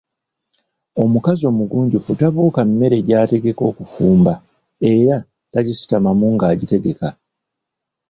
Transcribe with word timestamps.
Omukazi 1.03 1.43
omugunjufu 1.51 2.11
tabuuka 2.19 2.61
mmere 2.69 2.97
gy’ategeka 3.07 3.61
okufumba 3.71 4.33
era 4.93 5.15
tagisitamamu 5.51 6.25
ng’agitegeka. 6.33 7.07